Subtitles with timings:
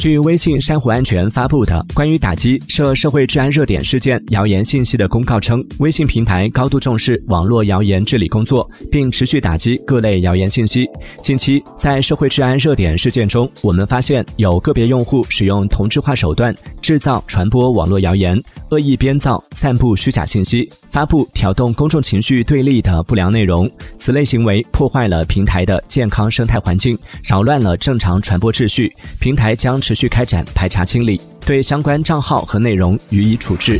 [0.00, 10.88] 据微信珊瑚安全发布的关于打击涉社会治安热点事件谣言信息的公告称，微信平台高度重视网络谣言治理工作，并持续打击各类谣言信息。
[11.22, 23.70] 近期，在社会治安热点事件中，我们发现有个别用户使用同质化手段制造、传播网络谣言，恶意编造、散布虚假信息，发布挑动公众情绪对立的不良内容。
[23.98, 28.90] 此类行为破坏了平台的健康生态环境，扰乱了正常传播秩序。
[29.18, 33.76] 平台将持续开展排查清理，对相关账号和内容予以处置。